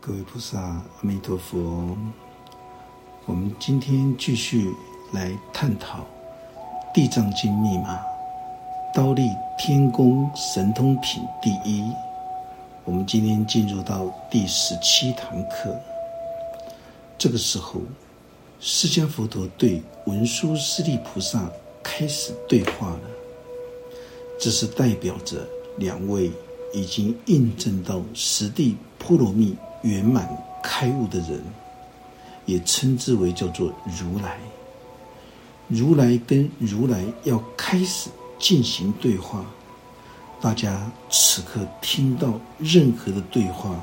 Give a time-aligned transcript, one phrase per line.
[0.00, 1.96] 各位菩萨，阿弥陀佛。
[3.26, 4.72] 我们今天继续
[5.12, 5.98] 来探讨
[6.94, 7.98] 《地藏经》密码，
[8.94, 11.92] 刀立天宫神通品第一。
[12.84, 15.76] 我们今天进入到第十七堂课。
[17.18, 17.80] 这个时候，
[18.60, 21.50] 释迦佛陀对文殊师利菩萨
[21.82, 23.00] 开始对话了。
[24.38, 25.44] 这是代表着
[25.76, 26.30] 两位
[26.72, 29.56] 已经印证到实地波罗蜜。
[29.82, 30.28] 圆满
[30.62, 31.40] 开悟的人，
[32.46, 34.38] 也称之为叫做如来。
[35.68, 39.44] 如来跟如来要开始进行对话，
[40.40, 43.78] 大家此刻听到任何的对话，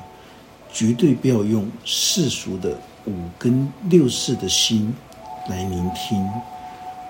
[0.72, 4.92] 绝对不要用世俗的五根六识的心
[5.48, 6.28] 来聆听，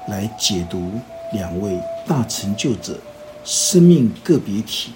[0.08, 0.92] 来解读
[1.32, 3.00] 两位大成就者
[3.44, 4.92] 生命个别体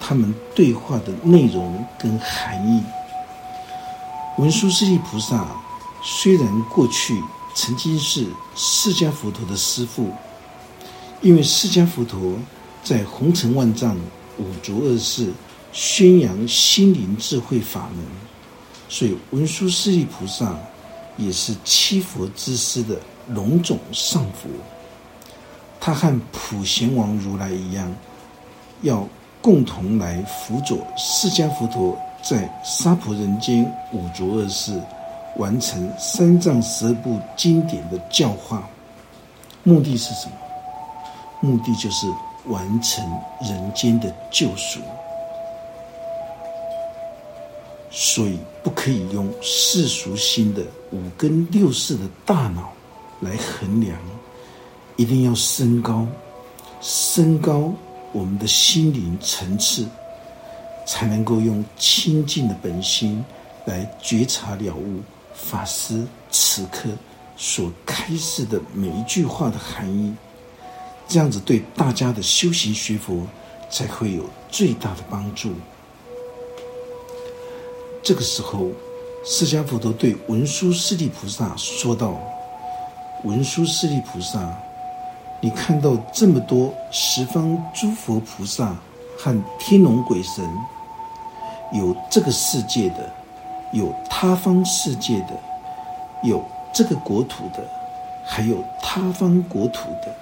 [0.00, 2.82] 他们对话的内容跟含义。
[4.38, 5.46] 文殊师利菩萨
[6.02, 7.22] 虽然过去
[7.54, 10.10] 曾经是释迦佛陀的师父，
[11.20, 12.34] 因为释迦佛陀
[12.82, 13.94] 在红尘万丈
[14.38, 15.30] 五浊恶世
[15.70, 18.04] 宣扬心灵智慧法门，
[18.88, 20.58] 所以文殊师利菩萨
[21.18, 24.48] 也是七佛之师的龙种上佛。
[25.78, 27.94] 他和普贤王如来一样，
[28.80, 29.06] 要
[29.42, 32.00] 共同来辅佐释迦佛陀。
[32.22, 34.80] 在娑婆人间五浊恶世，
[35.36, 38.62] 完成三藏十二部经典的教化，
[39.64, 40.36] 目的是什么？
[41.40, 42.06] 目的就是
[42.46, 43.04] 完成
[43.40, 44.78] 人间的救赎。
[47.90, 52.72] 所以不可以用世俗心的五根六识的大脑
[53.20, 53.98] 来衡量，
[54.96, 56.06] 一定要升高，
[56.80, 57.70] 升高
[58.12, 59.86] 我们的心灵层次。
[60.84, 63.24] 才能够用清净的本心
[63.66, 65.00] 来觉察了悟
[65.34, 66.88] 法师此刻
[67.36, 70.14] 所开示的每一句话的含义，
[71.08, 73.26] 这样子对大家的修行学佛
[73.70, 75.52] 才会有最大的帮助。
[78.02, 78.68] 这个时候，
[79.24, 82.20] 释迦佛陀对文殊师利菩萨说道
[83.24, 84.52] ：“文殊师利菩萨，
[85.40, 88.76] 你看到这么多十方诸佛菩萨。”
[89.14, 90.44] 和天龙鬼神，
[91.72, 93.10] 有这个世界的，
[93.72, 95.30] 有他方世界的，
[96.22, 97.64] 有这个国土的，
[98.24, 100.14] 还有他方国土的。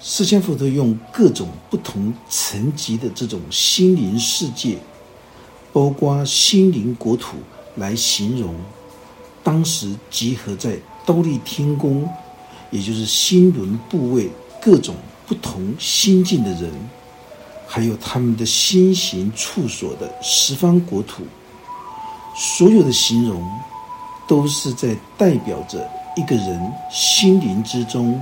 [0.00, 4.76] 释迦佛陀用各种不同层级的这种心灵世界，
[5.72, 7.36] 包括心灵国土
[7.76, 8.54] 来形容，
[9.42, 12.08] 当时集合在兜率天宫，
[12.70, 14.30] 也就是心轮部位
[14.60, 14.94] 各种
[15.26, 16.70] 不同心境的人。
[17.66, 21.24] 还有他们的心行处所的十方国土，
[22.34, 23.42] 所有的形容，
[24.28, 28.18] 都是在代表着一个人心灵之中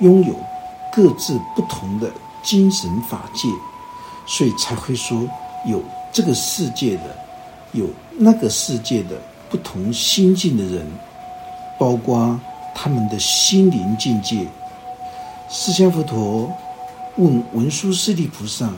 [0.00, 0.34] 拥有
[0.90, 2.10] 各自不同的
[2.42, 3.46] 精神法界，
[4.26, 5.28] 所以才会说
[5.66, 7.16] 有这个世界的，
[7.72, 9.20] 有那个世界的
[9.50, 10.86] 不同心境的人，
[11.78, 12.40] 包括
[12.74, 14.46] 他们的心灵境界。
[15.50, 16.50] 释迦佛陀。
[17.18, 18.72] 问文殊师利菩萨：“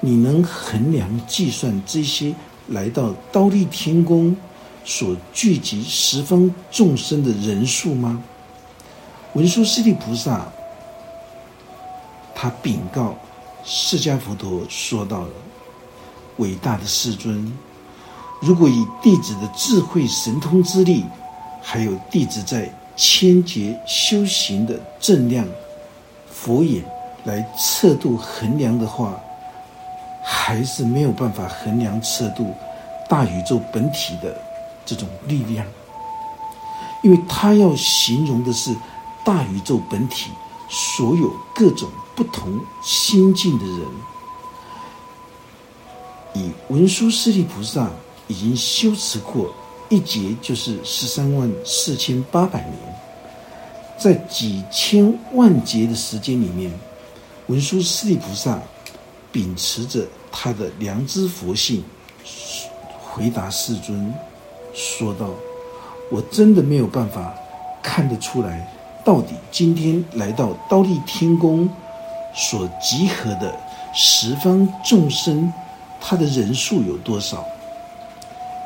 [0.00, 2.32] 你能衡量计算这些
[2.68, 4.36] 来到刀立天宫
[4.84, 8.22] 所聚集十方众生的人数吗？”
[9.34, 10.46] 文殊师利菩萨
[12.32, 13.16] 他禀告
[13.64, 15.30] 释迦佛陀说到了
[16.38, 17.52] ：“伟大的世尊，
[18.40, 21.04] 如果以弟子的智慧神通之力，
[21.60, 25.44] 还有弟子在千劫修行的正量
[26.30, 26.84] 佛眼。”
[27.28, 29.20] 来测度衡量的话，
[30.22, 32.54] 还是没有办法衡量测度
[33.06, 34.34] 大宇宙本体的
[34.86, 35.66] 这种力量，
[37.02, 38.74] 因为他要形容的是
[39.22, 40.30] 大宇宙本体
[40.70, 43.86] 所有各种不同心境的人。
[46.32, 47.90] 以文殊师利菩萨
[48.26, 49.52] 已经修持过
[49.90, 52.74] 一劫，就是十三万四千八百年，
[53.98, 56.72] 在几千万劫的时间里面。
[57.48, 58.58] 文殊师利菩萨
[59.32, 61.82] 秉持着他的良知佛性，
[63.00, 64.12] 回答世尊，
[64.74, 65.30] 说道
[66.12, 67.34] ：“我真的没有办法
[67.82, 68.70] 看得出来，
[69.02, 71.66] 到底今天来到刀立天宫
[72.34, 73.58] 所集合的
[73.94, 75.50] 十方众生，
[76.02, 77.42] 他的人数有多少？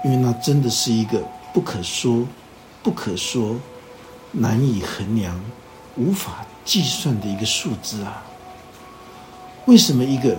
[0.04, 2.26] 因为那真的是一个不可说、
[2.82, 3.54] 不可说、
[4.32, 5.40] 难以衡量、
[5.96, 8.24] 无法计算的一个数字啊！”
[9.66, 10.36] 为什么一个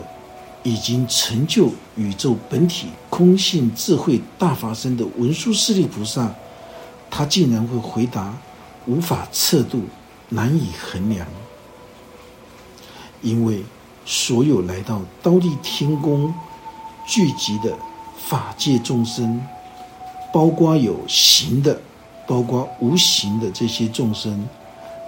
[0.63, 6.33] 已经成就宇宙本体空性智慧大法身的文殊师利菩萨，
[7.09, 8.33] 他竟然会回答：
[8.85, 9.83] 无法测度，
[10.29, 11.25] 难以衡量。
[13.21, 13.63] 因为
[14.05, 16.33] 所有来到刀立天宫
[17.07, 17.73] 聚集的
[18.17, 19.41] 法界众生，
[20.33, 21.79] 包括有形的，
[22.27, 24.45] 包括无形的这些众生，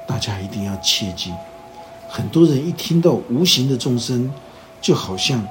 [0.08, 1.34] 大家一定要切记。
[2.08, 4.32] 很多人一听到无形的众生，
[4.82, 5.46] 就好像。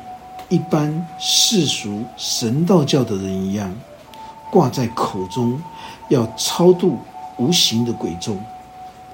[0.50, 3.74] 一般世俗神道教的人一样，
[4.52, 5.60] 挂在口中
[6.10, 6.98] 要超度
[7.38, 8.38] 无形的鬼众，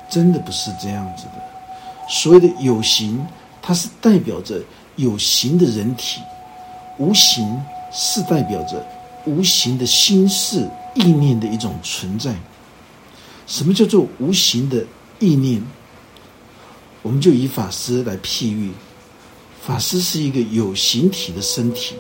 [0.09, 1.33] 真的不是这样子的。
[2.09, 3.25] 所谓的有形，
[3.63, 4.61] 它是代表着
[4.97, 6.21] 有形的人体；
[6.99, 7.63] 无形
[7.93, 8.85] 是代表着
[9.25, 12.35] 无形的心事意念的一种存在。
[13.47, 14.85] 什么叫做无形的
[15.21, 15.63] 意念？
[17.03, 18.71] 我们就以法师来譬喻。
[19.63, 21.95] 法师是一个有形体的身体，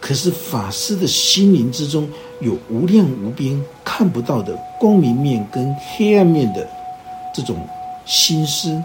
[0.00, 2.10] 可是法师的心灵之中
[2.40, 6.68] 有无量无边看不到的光明面跟黑暗面的
[7.32, 7.64] 这种
[8.04, 8.82] 心思，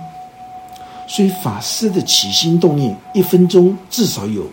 [1.08, 4.48] 所以法师的起心动念，一分钟至少有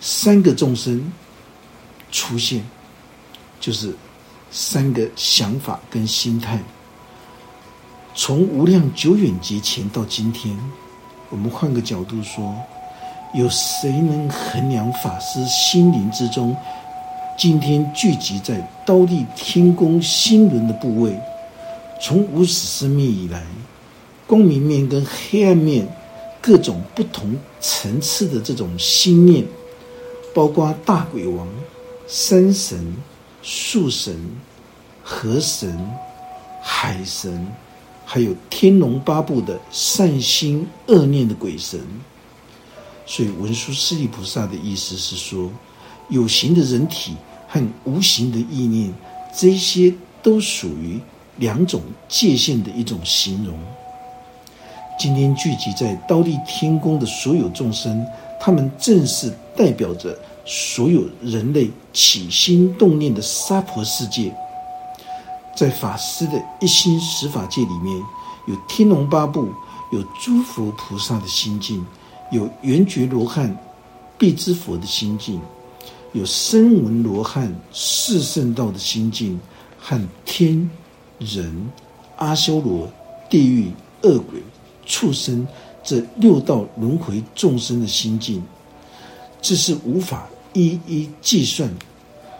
[0.00, 1.12] 三个众生
[2.12, 2.64] 出现，
[3.58, 3.92] 就是
[4.52, 6.62] 三个想法跟心态。
[8.18, 10.58] 从无量久远劫前到今天。
[11.30, 12.52] 我们换个角度说，
[13.32, 16.54] 有谁能衡量法师心灵之中
[17.38, 21.16] 今天聚集在刀立天宫心轮的部位？
[22.00, 23.40] 从无始生命以来，
[24.26, 25.86] 光明面跟黑暗面
[26.40, 29.46] 各种不同层次的这种心念，
[30.34, 31.46] 包括大鬼王、
[32.08, 32.96] 山神、
[33.42, 34.28] 树神、
[35.04, 35.88] 河神、
[36.60, 37.46] 海神。
[38.10, 41.78] 还有天龙八部的善心恶念的鬼神，
[43.04, 45.50] 所以文殊师利菩萨的意思是说，
[46.08, 47.12] 有形的人体
[47.46, 48.90] 和无形的意念，
[49.36, 50.98] 这些都属于
[51.36, 53.54] 两种界限的一种形容。
[54.98, 58.02] 今天聚集在刀立天宫的所有众生，
[58.40, 64.34] 他们正是代表着所有人类起心动念的娑婆世界。
[65.58, 68.00] 在法师的一心十法界里面，
[68.46, 69.48] 有天龙八部，
[69.90, 71.84] 有诸佛菩萨的心境，
[72.30, 73.52] 有圆觉罗汉、
[74.16, 75.40] 必知佛的心境，
[76.12, 79.40] 有声闻罗汉、四圣道的心境，
[79.80, 80.70] 和天
[81.18, 81.68] 人、
[82.18, 82.88] 阿修罗、
[83.28, 83.72] 地狱、
[84.02, 84.40] 恶鬼、
[84.86, 85.44] 畜生
[85.82, 88.40] 这六道轮回众生的心境，
[89.42, 91.68] 这是无法一一计算。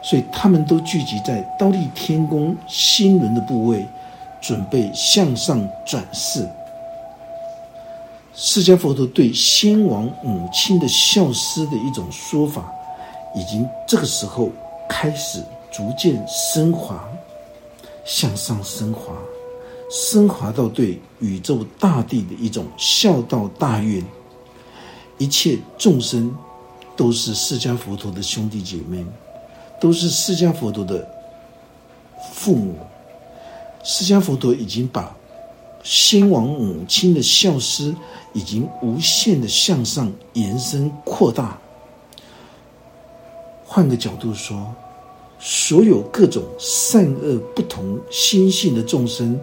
[0.03, 3.85] 所以他们都聚集在刀立天宫心轮的部位，
[4.41, 6.49] 准备向上转世。
[8.35, 12.73] 释迦佛陀对先王母亲的孝思的一种说法，
[13.35, 14.50] 已经这个时候
[14.89, 15.43] 开始
[15.73, 17.03] 逐渐升华，
[18.05, 19.12] 向上升华，
[19.91, 24.05] 升华到对宇宙大地的一种孝道大愿。
[25.19, 26.33] 一切众生
[26.97, 29.05] 都是释迦佛陀的兄弟姐妹。
[29.81, 31.07] 都是释迦佛陀的
[32.33, 32.75] 父母。
[33.85, 35.17] 释迦佛陀已经把
[35.83, 37.95] 先王母亲的孝思
[38.35, 41.57] 已经无限的向上延伸扩大。
[43.65, 44.75] 换个角度说，
[45.38, 49.41] 所有各种善恶不同心性的众生，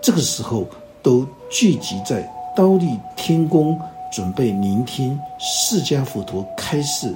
[0.00, 0.66] 这个时候
[1.02, 3.78] 都聚集在刀立天宫，
[4.10, 7.14] 准备聆听释迦佛陀开示，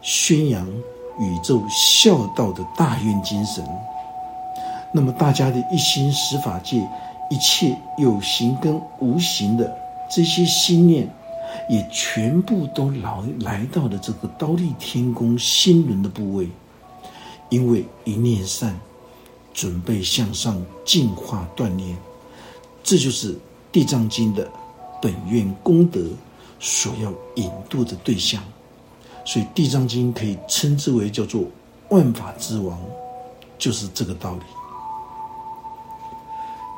[0.00, 0.66] 宣扬。
[1.18, 3.64] 宇宙孝道的大愿精神，
[4.92, 6.76] 那么大家的一心十法界，
[7.30, 9.76] 一切有形跟无形的
[10.10, 11.08] 这些心念，
[11.68, 16.48] 也全部都来来到了这个刀立天宫心轮的部位，
[17.48, 18.74] 因为一念善，
[19.52, 21.96] 准备向上进化锻炼，
[22.82, 23.38] 这就是
[23.70, 24.50] 地藏经的
[25.00, 26.00] 本愿功德
[26.58, 28.42] 所要引渡的对象。
[29.24, 31.42] 所以《地藏经》可以称之为叫做
[31.88, 32.78] 万法之王，
[33.58, 34.42] 就是这个道理。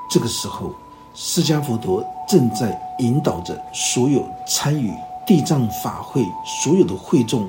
[0.09, 0.73] 这个时候，
[1.15, 4.93] 释迦佛陀正在引导着所有参与
[5.27, 7.49] 地藏法会所有的会众，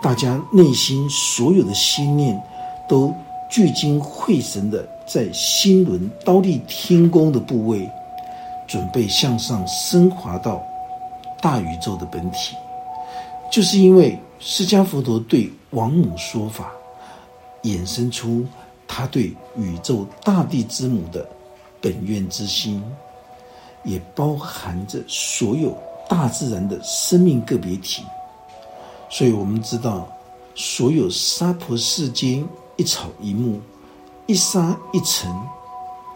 [0.00, 2.42] 大家内心所有的心念
[2.88, 3.14] 都
[3.50, 7.90] 聚精会神的在心轮刀立天宫的部位，
[8.66, 10.62] 准备向上升华到
[11.42, 12.56] 大宇宙的本体。
[13.54, 16.72] 就是因为释迦佛陀对王母说法，
[17.62, 18.44] 衍生出
[18.88, 21.24] 他对宇宙大地之母的
[21.80, 22.82] 本愿之心，
[23.84, 25.72] 也包含着所有
[26.08, 28.02] 大自然的生命个别体。
[29.08, 30.08] 所以我们知道，
[30.56, 32.44] 所有娑婆世间
[32.74, 33.60] 一草一木、
[34.26, 35.32] 一沙一尘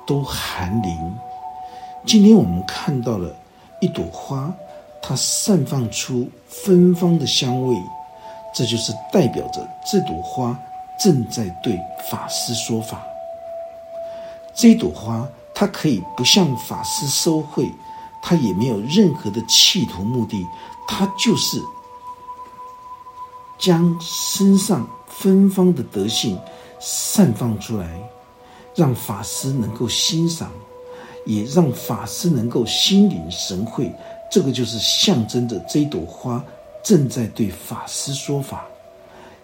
[0.05, 1.15] 都含灵。
[2.05, 3.33] 今天我们看到了
[3.81, 4.53] 一朵花，
[5.01, 7.77] 它散放出芬芳的香味，
[8.55, 10.59] 这就是代表着这朵花
[10.99, 11.79] 正在对
[12.11, 13.03] 法师说法。
[14.55, 17.71] 这朵花，它可以不向法师收贿。
[18.21, 20.45] 它也没有任何的企图目的，
[20.89, 21.63] 它就是
[23.61, 26.37] 将身上芬芳的德性
[26.81, 27.89] 散放出来，
[28.75, 30.51] 让法师能够欣赏，
[31.27, 33.91] 也让法师能够心领神会。
[34.31, 36.45] 这个就是象征着这朵花
[36.83, 38.67] 正在对法师说法，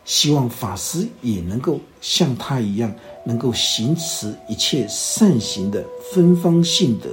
[0.05, 2.93] 希望法师也能够像他一样，
[3.25, 7.09] 能够行持一切善行的芬芳性德。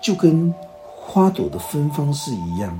[0.00, 0.52] 就跟
[0.96, 2.78] 花朵的芬芳是一样，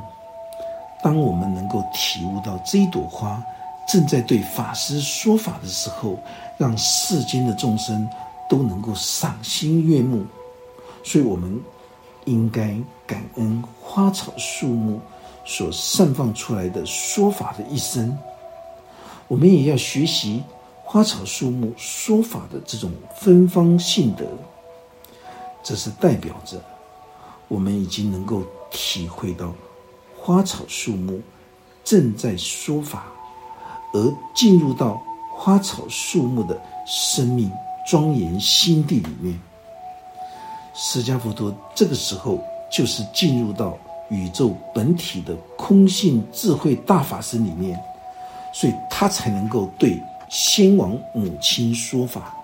[1.03, 3.43] 当我们能够体悟到这朵花
[3.87, 6.19] 正在对法师说法的时候，
[6.59, 8.09] 让世间的众生
[8.49, 10.25] 都能够赏心悦目，
[11.03, 11.59] 所以我们
[12.25, 12.75] 应该
[13.07, 15.01] 感恩花草树木
[15.45, 18.17] 所散放出来的说法的一生。
[19.29, 20.43] 我们也要学习
[20.83, 24.27] 花草树木说法的这种芬芳性德，
[25.63, 26.61] 这是代表着。
[27.49, 29.53] 我们已经能够体会到
[30.19, 31.21] 花草树木
[31.85, 33.07] 正在说法，
[33.93, 35.01] 而进入到
[35.37, 37.51] 花草树木的生命
[37.87, 39.39] 庄严心地里面。
[40.75, 43.79] 释迦佛陀这个时候就是进入到
[44.11, 47.79] 宇宙本体的空性智慧大法身里面，
[48.53, 52.35] 所以他才能够对先王母亲说法，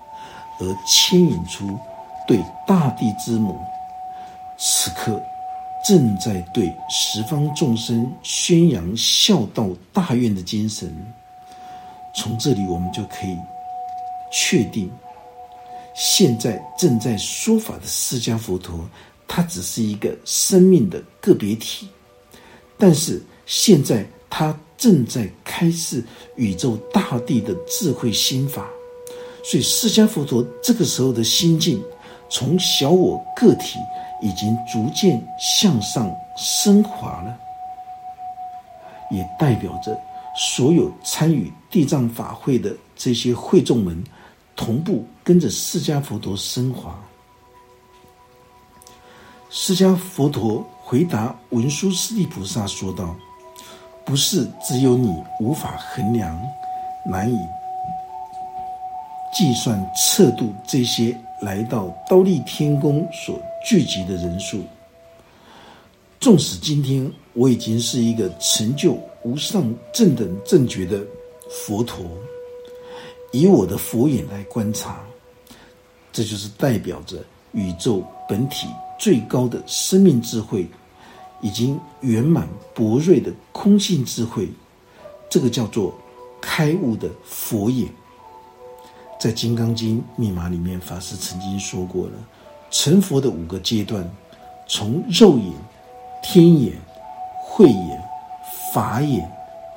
[0.61, 1.79] 而牵引出
[2.27, 3.59] 对大地之母。
[4.57, 5.21] 此刻
[5.85, 10.95] 正在对十方众生宣扬孝道大愿的精神。
[12.15, 13.37] 从这里，我们就可以
[14.31, 14.91] 确定，
[15.95, 18.89] 现在正在说法的释迦佛陀，
[19.29, 21.89] 他只是一个生命的个别体，
[22.79, 26.03] 但是现在他正在开示
[26.37, 28.67] 宇宙大地的智慧心法。
[29.45, 31.83] 所以，释迦佛陀这个时候的心境，
[32.29, 33.79] 从小我个体。
[34.23, 37.35] 已经逐渐向上升华了，
[39.11, 39.99] 也代表着
[40.37, 44.05] 所有参与地藏法会的这些会众们，
[44.55, 47.01] 同步跟着释迦佛陀升华。
[49.49, 53.15] 释迦佛陀回答文殊师利菩萨说道
[54.05, 56.37] ：“不是只有你无法衡量、
[57.07, 57.39] 难以
[59.33, 64.65] 计算、测度这些。”来到刀立天宫所聚集的人数，
[66.19, 71.01] 纵使今天我已经是一个成就无上正等正觉的
[71.49, 72.05] 佛陀，
[73.31, 75.03] 以我的佛眼来观察，
[76.13, 78.67] 这就是代表着宇宙本体
[78.99, 80.69] 最高的生命智慧，
[81.41, 84.49] 已经圆满博瑞的空性智慧，
[85.29, 85.95] 这个叫做
[86.41, 87.89] 开悟的佛眼。
[89.19, 92.13] 在《金刚经》密码里面，法师曾经说过了，
[92.71, 94.09] 成佛的五个阶段，
[94.67, 95.53] 从肉眼、
[96.23, 96.73] 天眼、
[97.45, 98.03] 慧眼、
[98.73, 99.31] 法眼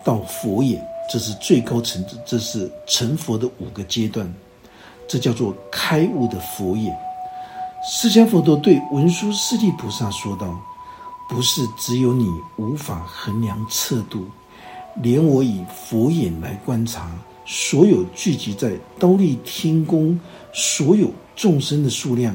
[0.04, 4.34] 到佛眼，这是最高层次，这是成佛的五个阶段，
[5.08, 6.96] 这叫做开悟的佛眼。
[7.86, 10.60] 释迦佛陀对文殊师利菩萨说道
[11.30, 14.26] ：“不是只有你无法衡量测度，
[14.96, 17.12] 连我以佛眼来观察。”
[17.46, 20.18] 所有聚集在刀立天宫
[20.54, 22.34] 所有众生的数量，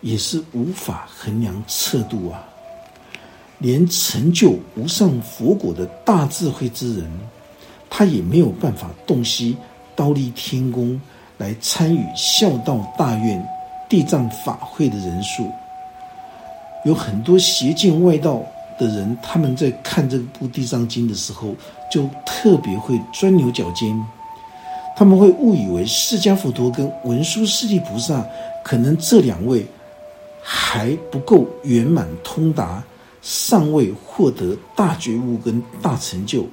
[0.00, 2.44] 也是无法衡量测度啊！
[3.58, 7.08] 连成就无上佛果的大智慧之人，
[7.88, 9.56] 他也没有办法洞悉
[9.94, 11.00] 刀立天宫
[11.40, 13.42] 来参与孝道大愿
[13.88, 15.50] 地藏法会的人数。
[16.84, 18.42] 有很多邪见外道
[18.78, 21.54] 的人，他们在看这部地藏经的时候，
[21.90, 23.90] 就特别会钻牛角尖。
[24.94, 28.22] 他们会误以为释迦佛陀跟文殊师利菩萨
[28.62, 29.64] 可能这两位
[30.42, 32.84] 还不够圆满通达，
[33.22, 36.44] 尚未获得大觉悟跟大成就，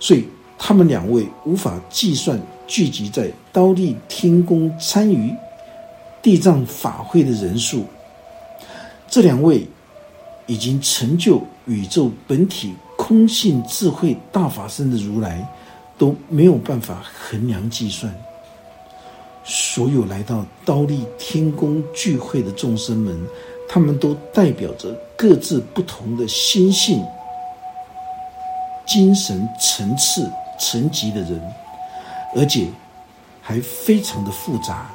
[0.00, 0.26] 所以
[0.58, 2.40] 他们两位无法计算
[2.72, 5.30] 聚集在刀立天宫参与
[6.22, 7.84] 地藏法会的人数。
[9.10, 9.68] 这两位
[10.46, 15.46] 已经成就宇宙本体空性智慧大法身的如来。
[15.98, 18.12] 都没有办法衡量计算。
[19.44, 23.24] 所有来到刀立天宫聚会的众生们，
[23.68, 27.04] 他们都代表着各自不同的心性、
[28.84, 31.40] 精神层次层级的人，
[32.34, 32.66] 而且
[33.40, 34.90] 还非常的复杂。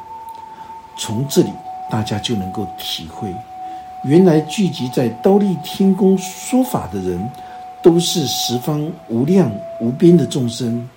[0.98, 1.50] 从这里，
[1.91, 3.34] 大家就能够体会，
[4.03, 7.29] 原来聚集在刀立天宫说法的人，
[7.84, 10.88] 都是十方无量无边的众生。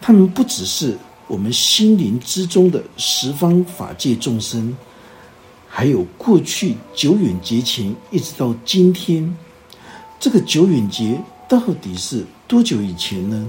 [0.00, 4.76] 他们不只是我们心灵之中的十方法界众生，
[5.68, 9.34] 还有过去久远劫前一直到今天，
[10.18, 13.48] 这个久远劫到底是多久以前呢？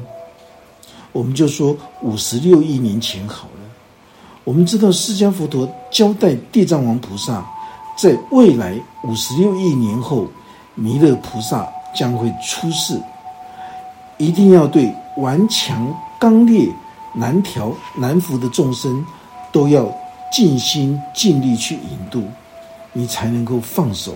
[1.15, 3.62] 我们就说五十六亿年前好了。
[4.43, 7.41] 我们知道释迦佛陀交代地藏王菩萨，
[7.98, 10.27] 在未来五十六亿年后，
[10.74, 13.00] 弥勒菩萨将会出世，
[14.17, 15.88] 一定要对顽强
[16.19, 16.67] 刚烈、
[17.13, 19.01] 难调难服的众生，
[19.53, 19.89] 都要
[20.29, 22.25] 尽心尽力去引渡，
[22.91, 24.13] 你才能够放手，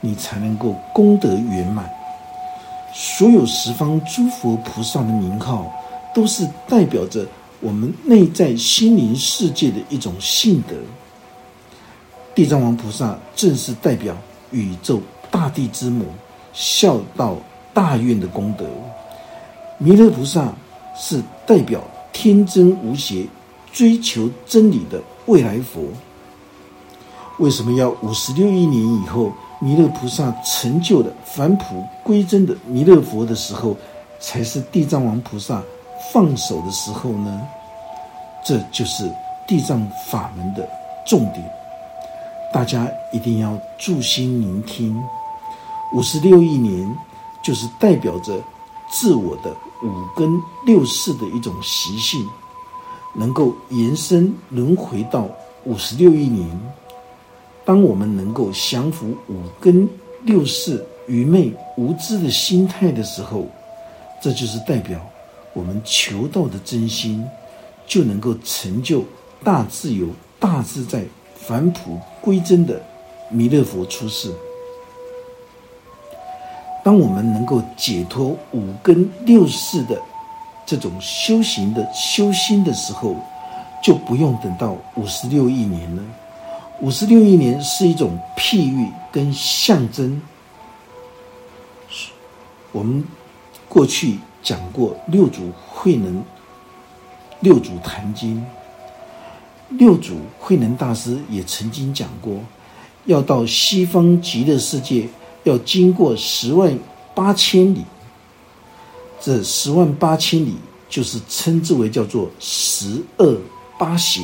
[0.00, 1.88] 你才能够功德圆满。
[2.92, 5.72] 所有十方诸佛菩萨的名号，
[6.16, 7.26] 都是代表着。
[7.60, 10.74] 我们内在心灵世界的一种性德，
[12.34, 14.14] 地藏王菩萨正是代表
[14.50, 16.04] 宇宙大地之母，
[16.52, 17.36] 孝道
[17.72, 18.66] 大愿的功德；
[19.78, 20.52] 弥勒菩萨
[20.94, 21.82] 是代表
[22.12, 23.26] 天真无邪、
[23.72, 25.82] 追求真理的未来佛。
[27.38, 33.74] 为什么要五十六亿年以后，弥勒菩萨成就了返璞归真的弥勒佛的时候，
[34.20, 35.62] 才是地藏王菩萨
[36.12, 37.46] 放手的时候呢？
[38.44, 39.10] 这就是
[39.46, 40.68] 地藏法门的
[41.04, 41.44] 重点，
[42.52, 44.96] 大家一定要注心聆听。
[45.92, 46.96] 五十六亿年，
[47.42, 48.40] 就是代表着
[48.88, 49.50] 自我的
[49.82, 52.24] 五根六识的一种习性，
[53.14, 55.28] 能够延伸轮回到
[55.64, 56.48] 五十六亿年。
[57.64, 59.88] 当我们能够降服五根
[60.22, 63.44] 六识愚昧无知的心态的时候，
[64.20, 65.00] 这就是代表
[65.56, 67.26] 我们求道的真心。
[67.88, 69.04] 就能够成就
[69.44, 70.08] 大自由、
[70.40, 71.04] 大自在、
[71.36, 72.82] 返璞归真的
[73.30, 74.34] 弥勒佛出世。
[76.82, 80.02] 当我们能够解脱五根六识的
[80.66, 83.14] 这种修行的修心的时候，
[83.80, 86.02] 就不用等到五十六亿年了。
[86.80, 90.20] 五十六亿年是一种譬喻跟象征。
[92.72, 93.04] 我们
[93.68, 96.22] 过去讲过六祖慧能。
[97.40, 98.42] 六祖坛经，
[99.68, 102.40] 六祖慧能大师也曾经讲过，
[103.04, 105.06] 要到西方极乐世界，
[105.44, 106.76] 要经过十万
[107.14, 107.84] 八千里。
[109.20, 110.56] 这十万八千里，
[110.88, 113.38] 就是称之为叫做十恶
[113.78, 114.22] 八邪。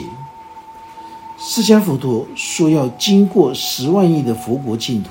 [1.38, 5.10] 释迦佛陀说要经过十万亿的佛国净土，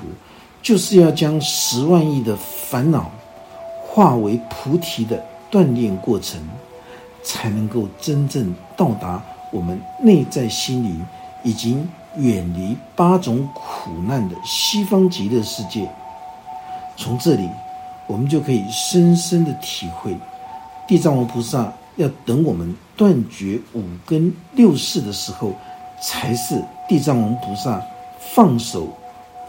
[0.64, 3.12] 就是要将十万亿的烦恼
[3.92, 6.40] 化为菩提的锻炼过程。
[7.24, 11.06] 才能够真正到达我们内在心灵，
[11.44, 15.88] 已经远离八种苦难的西方极乐世界。
[16.98, 17.48] 从这里，
[18.08, 20.18] 我们就可以深深的体会，
[20.88, 25.54] 地藏王菩萨要等我们断绝五根六识的时候，
[26.02, 27.80] 才是地藏王菩萨
[28.34, 28.88] 放手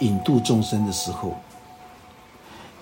[0.01, 1.33] 引渡众生的时候。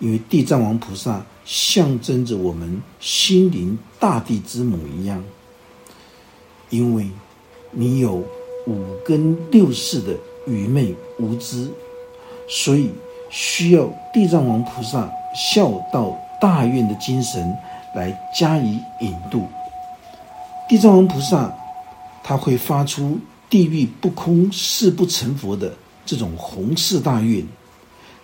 [0.01, 5.21] 因为地藏王菩萨象征着我们心灵大地之母一样，
[6.69, 7.11] 因为
[7.73, 8.23] 你有
[8.69, 11.69] 五根六识的愚昧无知，
[12.49, 12.93] 所以
[13.31, 17.53] 需要地藏王菩萨孝道大愿的精神
[17.97, 19.49] 来加以引渡。
[20.69, 21.53] 地藏王菩萨
[22.23, 25.75] 他会发出地狱不空誓不成佛的
[26.07, 27.45] 这种弘誓大愿。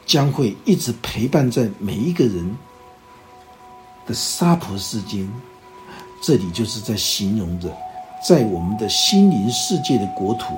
[0.07, 2.57] 将会一直陪伴在每一个人
[4.07, 5.29] 的沙婆世间，
[6.23, 7.69] 这里就是在形容着，
[8.27, 10.55] 在我们的心灵世界的国土，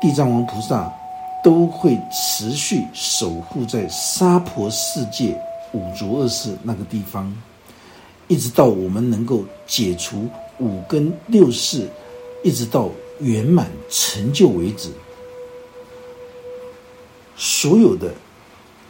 [0.00, 0.92] 地藏王菩萨
[1.42, 5.40] 都会持续守护在沙婆世界
[5.72, 7.34] 五浊恶世那个地方，
[8.28, 11.88] 一直到我们能够解除五根六识，
[12.42, 14.90] 一直到圆满成就为止，
[17.36, 18.12] 所有的。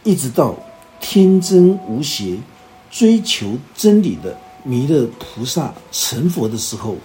[0.07, 0.53] 一直到
[1.01, 2.37] 天真无邪、
[2.95, 6.95] 追求真理的弥勒菩萨成佛的时候，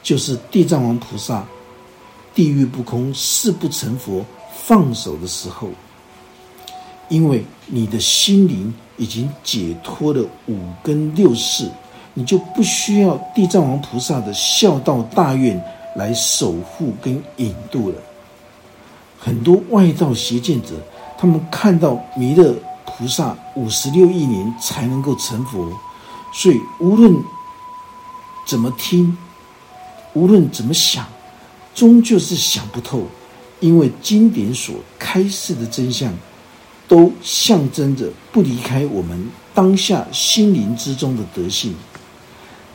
[0.00, 1.44] 就是地藏王菩萨
[2.32, 4.24] 地狱不空誓不成佛
[4.56, 5.68] 放手的时候。
[7.08, 11.68] 因为你的心灵已经解脱了五根六识，
[12.14, 15.60] 你就不需要地藏王菩萨的孝道大愿
[15.96, 17.96] 来守护跟引渡了。
[19.18, 20.76] 很多外道邪见者。
[21.18, 22.54] 他们看到弥勒
[22.86, 25.70] 菩萨五十六亿年才能够成佛，
[26.32, 27.14] 所以无论
[28.46, 29.16] 怎么听，
[30.14, 31.06] 无论怎么想，
[31.74, 33.02] 终究是想不透，
[33.60, 36.12] 因为经典所开示的真相，
[36.88, 41.74] 都象征着不离开我们当下心灵之中的德性，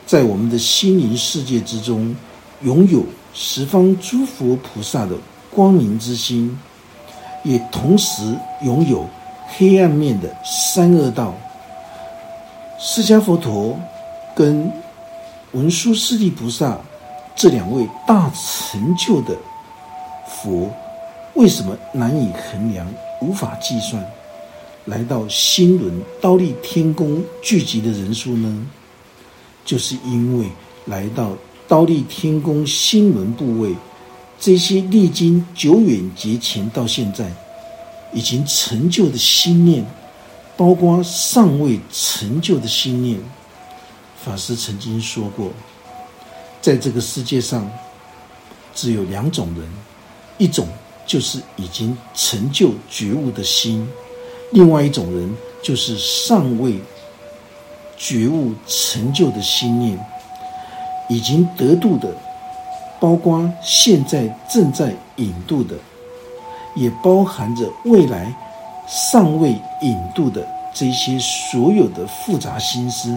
[0.06, 2.14] 在我们的心灵世界之中，
[2.62, 5.16] 拥有十方诸佛菩萨的
[5.50, 6.58] 光明之心，
[7.44, 9.08] 也同时拥有
[9.56, 11.34] 黑暗面的三恶道。
[12.78, 13.78] 释迦佛陀
[14.34, 14.70] 跟
[15.52, 16.78] 文殊师利菩萨
[17.36, 19.36] 这两位大成就的
[20.26, 20.70] 佛，
[21.34, 22.86] 为什么难以衡量、
[23.20, 24.04] 无法计算？
[24.86, 28.66] 来到新轮刀立天宫聚集的人数呢？
[29.64, 30.46] 就是因为
[30.86, 31.30] 来到
[31.68, 33.76] 刀立天宫新轮部位，
[34.40, 37.30] 这些历经久远劫前到现在
[38.12, 39.84] 已经成就的心念。
[40.54, 43.18] 包括尚未成就的心念，
[44.22, 45.50] 法师曾经说过，
[46.60, 47.68] 在这个世界上，
[48.74, 49.66] 只有两种人，
[50.36, 50.68] 一种
[51.06, 53.88] 就是已经成就觉悟的心，
[54.52, 56.78] 另外一种人就是尚未
[57.96, 59.98] 觉悟成就的心念，
[61.08, 62.14] 已经得度的，
[63.00, 65.74] 包括现在正在引渡的，
[66.74, 68.34] 也包含着未来。
[68.88, 73.16] 尚未引渡的这些所有的复杂心思，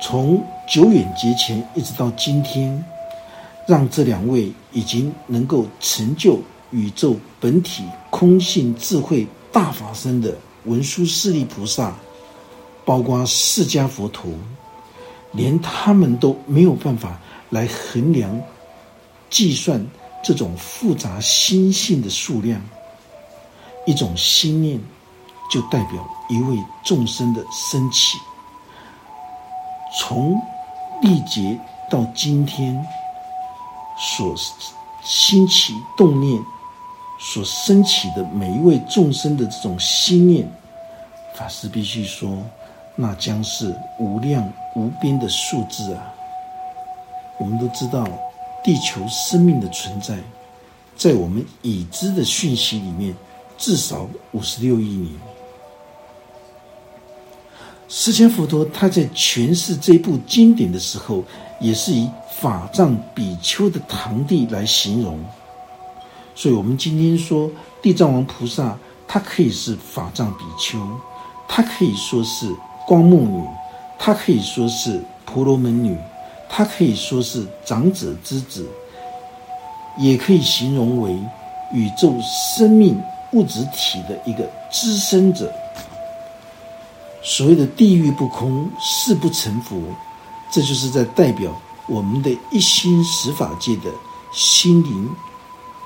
[0.00, 2.82] 从久远劫前一直到今天，
[3.66, 6.40] 让这两位已经能够成就
[6.70, 11.94] 宇宙本体空性智慧大法身的文殊师利菩萨，
[12.84, 14.32] 包括释迦佛陀，
[15.32, 18.40] 连他们都没有办法来衡量、
[19.28, 19.86] 计算
[20.22, 22.60] 这种复杂心性的数量。
[23.86, 24.78] 一种心念，
[25.50, 28.18] 就代表一位众生的升起。
[29.98, 30.40] 从
[31.02, 31.58] 历劫
[31.90, 32.86] 到今天，
[33.98, 34.34] 所
[35.02, 36.40] 兴起动念，
[37.18, 40.46] 所升起的每一位众生的这种心念，
[41.34, 42.38] 法师必须说，
[42.94, 46.12] 那将是无量无边的数字啊！
[47.38, 48.06] 我们都知道，
[48.62, 50.18] 地球生命的存在，
[50.96, 53.14] 在我们已知的讯息里面。
[53.62, 55.12] 至少五十六亿年。
[57.90, 61.22] 释迦佛陀他在诠释这部经典的时候，
[61.60, 62.08] 也是以
[62.40, 65.20] 法藏比丘的堂弟来形容。
[66.34, 67.50] 所以，我们今天说
[67.82, 70.78] 地藏王菩萨，他可以是法藏比丘，
[71.46, 72.50] 他可以说是
[72.86, 73.44] 光目女，
[73.98, 75.98] 他可以说是婆罗门女，
[76.50, 78.66] 他可以说是长者之子，
[79.96, 81.16] 也可以形容为
[81.72, 83.00] 宇宙生命。
[83.32, 85.48] 物质体的一个资深者，
[87.22, 89.80] 所谓的地狱不空，誓不成佛，
[90.50, 93.84] 这就是在代表我们的一心十法界的
[94.32, 95.08] 心灵、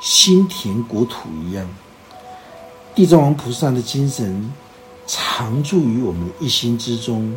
[0.01, 1.69] 心田国土一样。
[2.95, 4.51] 地藏王菩萨的精神
[5.07, 7.31] 常住于我们的一心之中，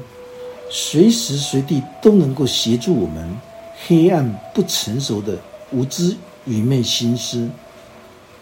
[0.69, 3.29] 随时随地都能够协助我们
[3.85, 5.37] 黑暗不成熟的
[5.71, 7.49] 无知愚昧心思，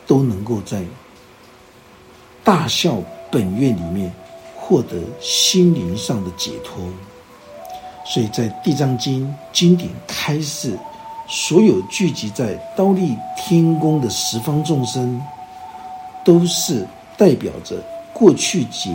[0.08, 0.84] 都能够在。
[2.44, 4.14] 大孝本愿里面
[4.56, 6.84] 获得心灵上的解脱，
[8.06, 10.78] 所以在《地藏经》经典开示，
[11.28, 15.20] 所有聚集在刀立天宫的十方众生，
[16.24, 17.84] 都是代表着
[18.14, 18.92] 过去劫、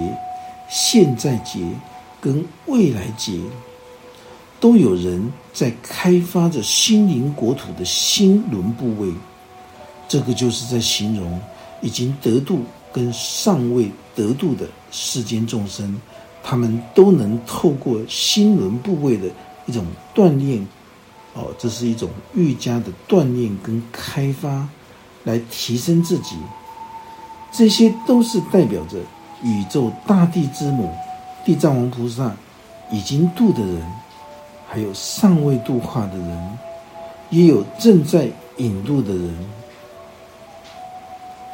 [0.69, 1.59] 现在劫
[2.21, 3.39] 跟未来界，
[4.61, 9.13] 都有人在开发着心灵国土的心轮部位。
[10.09, 11.41] 这个就是在形容
[11.81, 12.61] 已经得度。
[12.93, 16.01] 跟尚未得度的世间众生，
[16.43, 19.29] 他们都能透过心轮部位的
[19.67, 20.67] 一种锻炼，
[21.35, 24.69] 哦，这是一种愈加的锻炼跟开发，
[25.23, 26.35] 来提升自己。
[27.53, 28.99] 这些都是代表着
[29.45, 30.93] 宇宙大地之母
[31.45, 32.33] 地藏王菩萨
[32.91, 33.83] 已经度的人，
[34.69, 36.59] 还有尚未度化的人，
[37.31, 39.49] 也有正在引渡的人，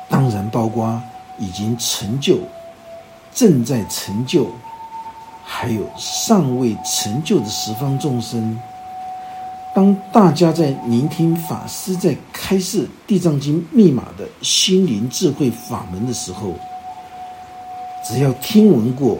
[0.08, 1.00] 当然包括。
[1.38, 2.38] 已经成就、
[3.34, 4.46] 正在成就，
[5.44, 8.58] 还有尚未成就的十方众生。
[9.74, 16.54] 当大家在聆听法师在开示《地藏经》密码的心灵智慧法门的时候，
[18.02, 19.18] 只要听闻过，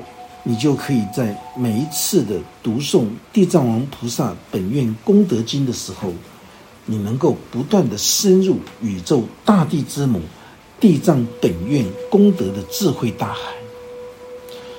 [0.48, 3.00] 你就可以在每一次的读诵
[3.32, 6.12] 《地藏王菩萨本愿功德经》的时候，
[6.84, 10.20] 你能够不断的深入宇宙大地之母。
[10.78, 13.40] 地藏本愿功德的智慧大海，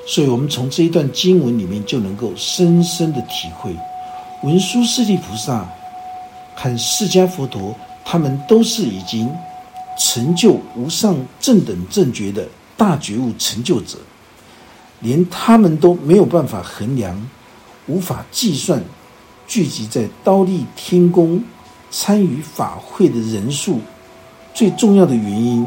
[0.06, 3.76] 所以我们从这一段经文里面就能够深深的体会，
[4.44, 5.68] 文殊师利菩萨
[6.56, 7.76] 和释迦佛陀，
[8.06, 9.28] 他们都是已经
[9.98, 13.98] 成就无上正等正觉的大觉悟成就者，
[15.00, 17.30] 连他们都没有办法衡量、
[17.88, 18.84] 无法计算
[19.48, 21.44] 聚集在刀立天宫
[21.92, 23.80] 参与法会的人数。
[24.54, 25.66] 最重要的原因，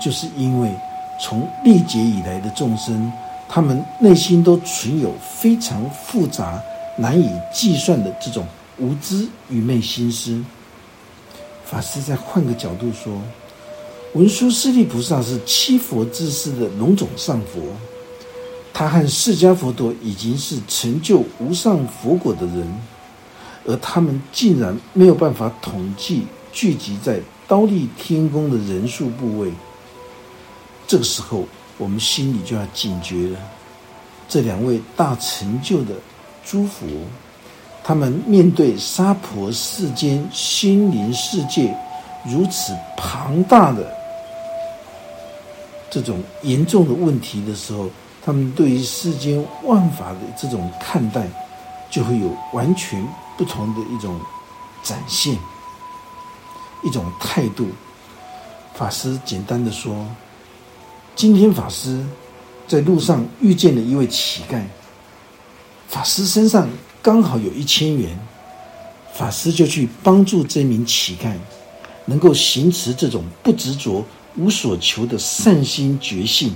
[0.00, 0.74] 就是因为
[1.20, 3.12] 从历劫以来的众生，
[3.48, 6.60] 他们内心都存有非常复杂。
[6.96, 8.46] 难以计算的这种
[8.78, 10.40] 无知愚昧心思，
[11.64, 13.20] 法师再换个角度说，
[14.12, 17.60] 文殊师利菩萨是七佛之师的龙种上佛，
[18.74, 22.66] 他和释迦佛陀已经是成就无上佛果的人，
[23.64, 29.52] 而他们竟然没有办法统计聚集在刀立天宫的人数部位，
[30.86, 31.44] 这个时候
[31.78, 33.38] 我们心里就要警觉了，
[34.28, 35.94] 这两位大成就的。
[36.46, 36.86] 诸佛，
[37.82, 41.74] 他们面对娑婆世间心灵世界
[42.26, 43.90] 如此庞大的
[45.90, 47.88] 这种严重的问题的时候，
[48.24, 51.26] 他们对于世间万法的这种看待，
[51.90, 53.06] 就会有完全
[53.36, 54.18] 不同的一种
[54.82, 55.36] 展现，
[56.82, 57.68] 一种态度。
[58.74, 60.06] 法师简单的说，
[61.14, 62.04] 今天法师
[62.66, 64.62] 在路上遇见了一位乞丐。
[65.86, 66.66] 法师身上
[67.02, 68.18] 刚好有一千元，
[69.12, 71.34] 法师就去帮助这名乞丐，
[72.06, 74.02] 能够行持这种不执着、
[74.36, 76.54] 无所求的善心觉性。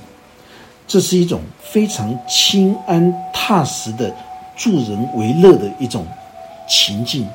[0.89, 4.13] 这是一种非常清安踏实的
[4.57, 6.05] 助人为乐的一种
[6.69, 7.29] 情境。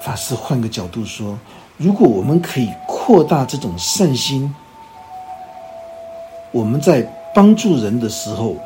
[0.00, 1.36] 法师换个角度说，
[1.76, 4.54] 如果我们可以扩大这种善心，
[6.52, 7.02] 我们在
[7.34, 8.56] 帮助人的时候。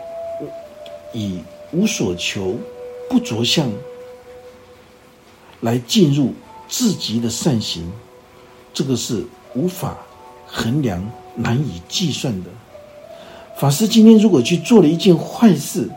[1.16, 2.56] 以无所求、
[3.08, 3.70] 不着相
[5.60, 6.34] 来进入
[6.68, 7.88] 自己的善行，
[8.72, 9.96] 这个是无法
[10.44, 12.50] 衡量、难以计算的。
[13.56, 15.88] 法师今天如果去做了一件坏事，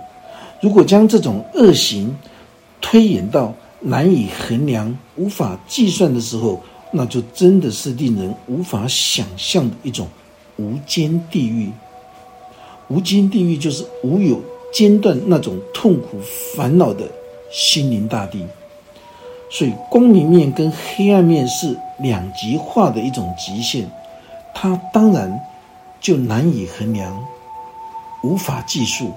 [0.61, 2.15] 如果将这种恶行
[2.81, 10.07] 推演到难以衡量、无法计算的时候，那就真的是令人无法想象的一种
[10.57, 11.71] 无间地狱。
[12.87, 14.41] 无间地狱就是无有。
[14.73, 16.19] 间断那种痛苦
[16.53, 17.09] 烦恼的
[17.49, 18.45] 心灵大地，
[19.49, 23.89] 所以光明面跟黑暗面是两极化的一种极限，
[24.53, 25.39] 它当然
[26.01, 27.17] 就难以衡量，
[28.23, 29.13] 无法计数。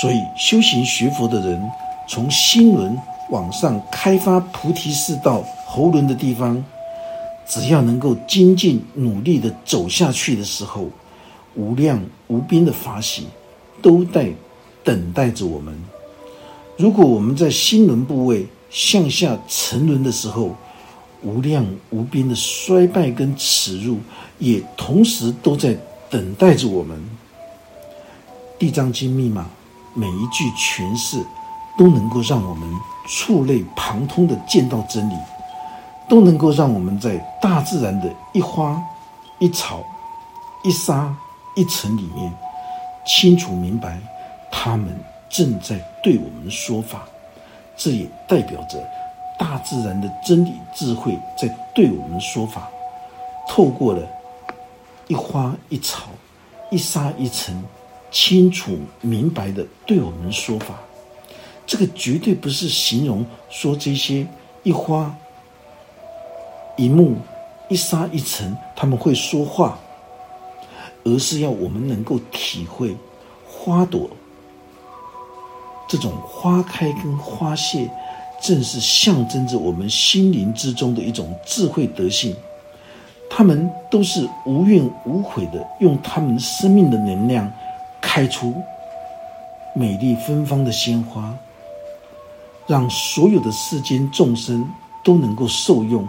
[0.00, 1.70] 所以修行学佛的人，
[2.08, 2.96] 从心轮
[3.30, 6.64] 往上开发菩提四道喉轮的地方，
[7.46, 10.88] 只要能够精进努力的走下去的时候，
[11.54, 13.26] 无量无边的法喜。
[13.80, 14.30] 都在
[14.84, 15.74] 等待着我们。
[16.76, 20.54] 如果我们在心轮部位向下沉沦的时候，
[21.22, 23.98] 无量无边的衰败跟耻辱，
[24.38, 25.76] 也同时都在
[26.08, 26.96] 等待着我们。
[28.62, 29.44] 地藏经密码
[29.92, 31.20] 每一句诠释，
[31.76, 32.72] 都能够让我们
[33.08, 35.14] 触类旁通的见到真理，
[36.08, 38.80] 都能够让我们在大自然的一花
[39.40, 39.84] 一草、
[40.62, 41.12] 一沙
[41.56, 42.32] 一尘里面。
[43.04, 43.98] 清楚明白，
[44.48, 44.96] 他们
[45.28, 47.02] 正在对我们说法，
[47.76, 48.78] 这也代表着
[49.36, 52.68] 大自然的真理智慧在对我们说法。
[53.48, 54.06] 透过了
[55.08, 56.04] 一花一草、
[56.70, 57.60] 一沙一尘，
[58.12, 60.78] 清楚明白的对我们说法。
[61.66, 64.24] 这个绝对不是形容说这些
[64.62, 65.12] 一花
[66.76, 67.16] 一木、
[67.68, 69.76] 一沙一尘他们会说话。
[71.04, 72.96] 而是要我们能够体会
[73.44, 74.08] 花朵
[75.88, 77.90] 这种花开跟花谢，
[78.40, 82.36] 正是象征着我们心灵之中的一种智慧德性。
[83.28, 87.52] 他们都是无怨无悔的，用他们生命的能量
[88.02, 88.54] 开出
[89.74, 91.34] 美丽芬芳的鲜花，
[92.66, 94.68] 让所有的世间众生
[95.02, 96.06] 都能够受用。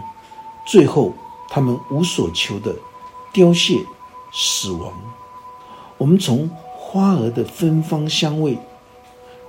[0.66, 1.14] 最后，
[1.50, 2.76] 他们无所求的
[3.32, 3.78] 凋谢。
[4.36, 4.92] 死亡，
[5.96, 8.58] 我们从花儿的芬芳香味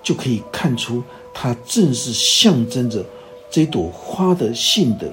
[0.03, 1.03] 就可以看出，
[1.33, 3.03] 它正是象征着
[3.51, 5.11] 这朵花的性德，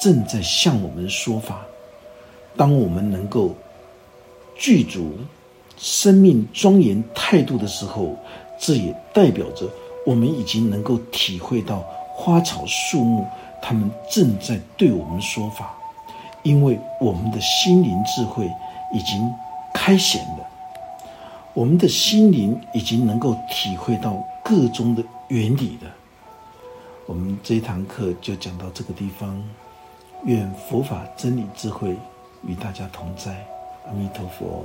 [0.00, 1.60] 正在向我们说法。
[2.56, 3.54] 当我们能够
[4.56, 5.12] 具足
[5.80, 8.14] 生命庄严态度的时候，
[8.58, 9.66] 这也代表着
[10.06, 11.82] 我们已经能够体会到
[12.14, 13.26] 花草树木，
[13.62, 15.74] 它们正在对我们说法。
[16.42, 18.44] 因为我们的心灵智慧
[18.94, 19.32] 已经
[19.74, 20.46] 开显了，
[21.54, 25.90] 我们的心灵已经能够体会到各中的原理了。
[27.06, 29.42] 我们这一堂课就讲到这个地方，
[30.24, 31.96] 愿佛法真理智慧
[32.46, 33.32] 与大家同在，
[33.86, 34.64] 阿弥陀佛。